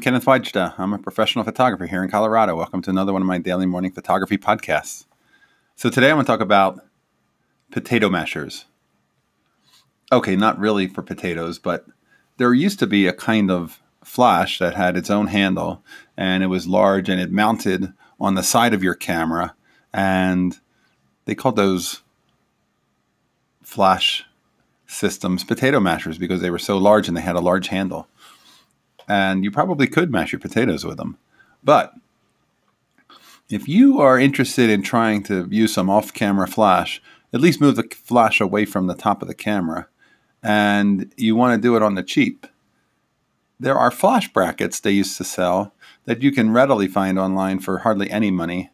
[0.00, 0.74] Kenneth Wajda.
[0.76, 2.56] I'm a professional photographer here in Colorado.
[2.56, 5.04] Welcome to another one of my daily morning photography podcasts.
[5.76, 6.80] So, today I'm going to talk about
[7.70, 8.64] potato mashers.
[10.10, 11.86] Okay, not really for potatoes, but
[12.38, 15.84] there used to be a kind of flash that had its own handle
[16.16, 19.54] and it was large and it mounted on the side of your camera.
[19.92, 20.58] And
[21.24, 22.02] they called those
[23.62, 24.24] flash
[24.88, 28.08] systems potato mashers because they were so large and they had a large handle.
[29.08, 31.18] And you probably could mash your potatoes with them.
[31.62, 31.92] But
[33.48, 37.02] if you are interested in trying to use some off camera flash,
[37.32, 39.88] at least move the flash away from the top of the camera
[40.42, 42.46] and you want to do it on the cheap.
[43.60, 45.72] There are flash brackets they used to sell
[46.04, 48.70] that you can readily find online for hardly any money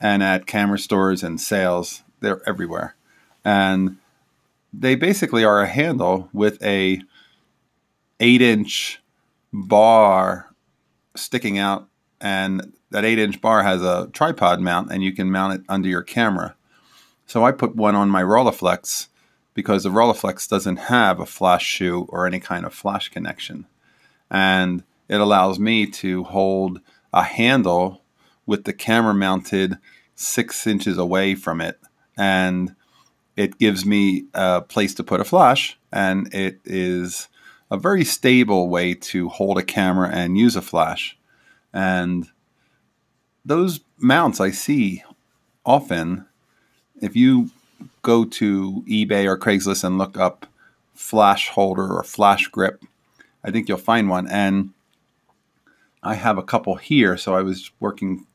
[0.00, 2.02] and at camera stores and sales.
[2.20, 2.96] They're everywhere.
[3.44, 3.98] And
[4.72, 7.02] they basically are a handle with a
[8.18, 9.01] 8 inch
[9.52, 10.54] bar
[11.14, 11.88] sticking out
[12.20, 15.88] and that 8 inch bar has a tripod mount and you can mount it under
[15.88, 16.54] your camera.
[17.26, 19.08] So I put one on my Rolleiflex
[19.54, 23.66] because the Rolleiflex doesn't have a flash shoe or any kind of flash connection.
[24.30, 26.80] And it allows me to hold
[27.12, 28.02] a handle
[28.46, 29.78] with the camera mounted
[30.14, 31.78] six inches away from it.
[32.16, 32.74] And
[33.36, 35.78] it gives me a place to put a flash.
[35.90, 37.28] And it is
[37.72, 41.16] a very stable way to hold a camera and use a flash.
[41.72, 42.26] And
[43.46, 45.02] those mounts I see
[45.64, 46.26] often,
[47.00, 47.50] if you
[48.02, 50.44] go to eBay or Craigslist and look up
[50.92, 52.84] flash holder or flash grip,
[53.42, 54.28] I think you'll find one.
[54.28, 54.74] And
[56.02, 58.26] I have a couple here, so I was working,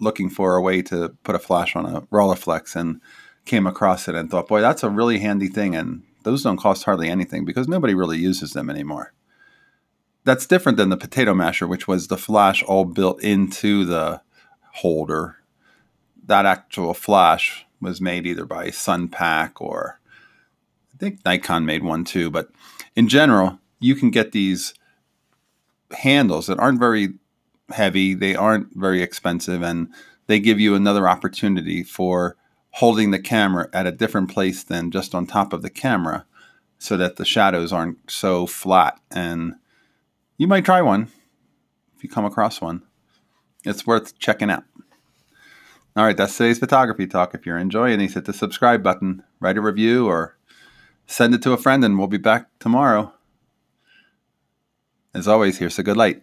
[0.00, 3.00] looking for a way to put a flash on a Rolleiflex and
[3.46, 5.74] came across it and thought, boy, that's a really handy thing.
[5.74, 9.12] And those don't cost hardly anything because nobody really uses them anymore.
[10.24, 14.20] That's different than the potato masher, which was the flash all built into the
[14.74, 15.36] holder.
[16.26, 19.98] That actual flash was made either by Sunpak or
[20.94, 22.30] I think Nikon made one too.
[22.30, 22.50] But
[22.94, 24.74] in general, you can get these
[25.90, 27.14] handles that aren't very
[27.70, 29.88] heavy, they aren't very expensive, and
[30.26, 32.36] they give you another opportunity for
[32.72, 36.24] holding the camera at a different place than just on top of the camera
[36.78, 38.98] so that the shadows aren't so flat.
[39.10, 39.54] And
[40.36, 41.08] you might try one
[41.96, 42.82] if you come across one.
[43.64, 44.64] It's worth checking out.
[45.96, 47.34] All right, that's today's photography talk.
[47.34, 50.36] If you're enjoying these, hit the subscribe button, write a review, or
[51.06, 53.12] send it to a friend, and we'll be back tomorrow.
[55.12, 56.22] As always, here's a good light.